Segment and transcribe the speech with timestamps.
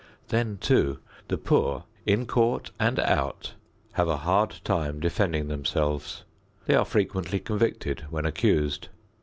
[0.29, 0.97] Then too,
[1.27, 3.53] the poor in court and out
[3.91, 6.23] have a hard time defending themselves.
[6.65, 8.87] They are frequently convicted when accused.